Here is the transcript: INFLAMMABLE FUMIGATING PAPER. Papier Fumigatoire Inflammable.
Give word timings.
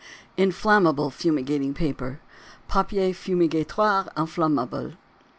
INFLAMMABLE 0.35 1.11
FUMIGATING 1.11 1.75
PAPER. 1.75 2.19
Papier 2.67 3.13
Fumigatoire 3.13 4.09
Inflammable. 4.17 4.93